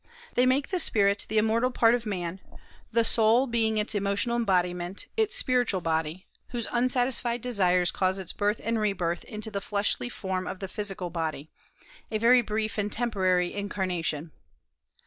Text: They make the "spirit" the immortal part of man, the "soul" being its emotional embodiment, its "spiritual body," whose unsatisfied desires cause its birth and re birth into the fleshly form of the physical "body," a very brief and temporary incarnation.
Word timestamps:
They 0.33 0.47
make 0.47 0.69
the 0.69 0.79
"spirit" 0.79 1.27
the 1.29 1.37
immortal 1.37 1.69
part 1.69 1.93
of 1.93 2.07
man, 2.07 2.39
the 2.91 3.05
"soul" 3.05 3.45
being 3.45 3.77
its 3.77 3.93
emotional 3.93 4.35
embodiment, 4.35 5.05
its 5.15 5.35
"spiritual 5.35 5.79
body," 5.79 6.25
whose 6.47 6.65
unsatisfied 6.71 7.41
desires 7.41 7.91
cause 7.91 8.17
its 8.17 8.33
birth 8.33 8.59
and 8.63 8.79
re 8.79 8.93
birth 8.93 9.23
into 9.25 9.51
the 9.51 9.61
fleshly 9.61 10.09
form 10.09 10.47
of 10.47 10.57
the 10.57 10.67
physical 10.67 11.11
"body," 11.11 11.51
a 12.09 12.17
very 12.17 12.41
brief 12.41 12.79
and 12.79 12.91
temporary 12.91 13.53
incarnation. 13.53 14.31